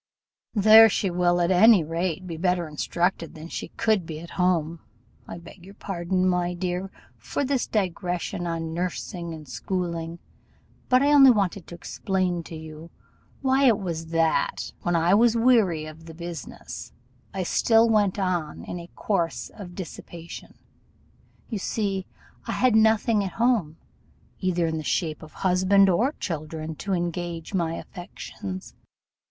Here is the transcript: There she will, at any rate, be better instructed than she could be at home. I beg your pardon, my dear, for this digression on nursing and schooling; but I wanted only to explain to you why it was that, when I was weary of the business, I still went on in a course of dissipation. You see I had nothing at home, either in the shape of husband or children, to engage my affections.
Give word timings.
There 0.55 0.89
she 0.89 1.11
will, 1.11 1.39
at 1.39 1.51
any 1.51 1.83
rate, 1.83 2.25
be 2.25 2.35
better 2.35 2.67
instructed 2.67 3.35
than 3.35 3.49
she 3.49 3.67
could 3.77 4.03
be 4.03 4.19
at 4.19 4.31
home. 4.31 4.79
I 5.27 5.37
beg 5.37 5.63
your 5.63 5.75
pardon, 5.75 6.27
my 6.27 6.55
dear, 6.55 6.89
for 7.17 7.45
this 7.45 7.67
digression 7.67 8.47
on 8.47 8.73
nursing 8.73 9.31
and 9.31 9.47
schooling; 9.47 10.17
but 10.89 11.03
I 11.03 11.13
wanted 11.15 11.37
only 11.37 11.61
to 11.67 11.75
explain 11.75 12.41
to 12.45 12.55
you 12.55 12.89
why 13.43 13.65
it 13.65 13.77
was 13.77 14.07
that, 14.07 14.73
when 14.81 14.95
I 14.95 15.13
was 15.13 15.37
weary 15.37 15.85
of 15.85 16.07
the 16.07 16.15
business, 16.15 16.91
I 17.31 17.43
still 17.43 17.87
went 17.87 18.17
on 18.17 18.63
in 18.63 18.79
a 18.79 18.89
course 18.95 19.51
of 19.53 19.75
dissipation. 19.75 20.55
You 21.47 21.59
see 21.59 22.07
I 22.47 22.53
had 22.53 22.75
nothing 22.75 23.23
at 23.23 23.33
home, 23.33 23.77
either 24.39 24.65
in 24.65 24.77
the 24.77 24.83
shape 24.83 25.21
of 25.21 25.31
husband 25.45 25.89
or 25.89 26.13
children, 26.13 26.73
to 26.77 26.93
engage 26.93 27.53
my 27.53 27.75
affections. 27.75 28.73